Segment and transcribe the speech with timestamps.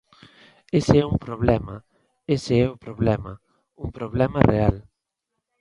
[0.79, 1.75] Ese é un problema,
[2.35, 3.31] ese é o problema,
[3.83, 4.75] un problema real.